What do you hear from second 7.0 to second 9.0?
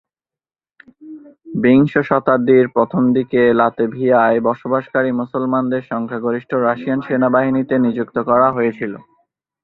সেনাবাহিনীতে নিযুক্ত করা হয়েছিল।